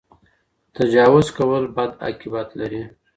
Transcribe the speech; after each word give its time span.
تجاوز 0.75 1.27
کول 1.37 1.63
بد 1.75 1.91
عاقبت 2.05 2.49
لري. 2.59 2.83